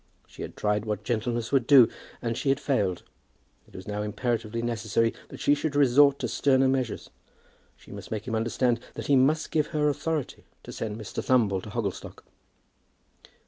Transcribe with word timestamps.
She 0.25 0.41
had 0.41 0.57
tried 0.57 0.83
what 0.85 1.03
gentleness 1.03 1.51
would 1.51 1.67
do, 1.67 1.87
and 2.23 2.35
she 2.35 2.49
had 2.49 2.59
failed. 2.59 3.03
It 3.67 3.75
was 3.75 3.87
now 3.87 4.01
imperatively 4.01 4.63
necessary 4.63 5.13
that 5.27 5.39
she 5.39 5.53
should 5.53 5.75
resort 5.75 6.17
to 6.17 6.27
sterner 6.27 6.67
measures. 6.67 7.11
She 7.77 7.91
must 7.91 8.09
make 8.09 8.27
him 8.27 8.33
understand 8.33 8.79
that 8.95 9.05
he 9.05 9.15
must 9.15 9.51
give 9.51 9.67
her 9.67 9.89
authority 9.89 10.43
to 10.63 10.71
send 10.71 10.97
Mr. 10.99 11.23
Thumble 11.23 11.61
to 11.61 11.69
Hogglestock. 11.69 12.23